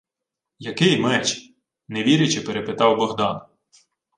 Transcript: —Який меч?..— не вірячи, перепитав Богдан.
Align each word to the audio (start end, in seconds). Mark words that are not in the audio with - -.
—Який 0.59 0.99
меч?..— 1.01 1.41
не 1.87 2.03
вірячи, 2.03 2.41
перепитав 2.41 2.95
Богдан. 2.97 3.41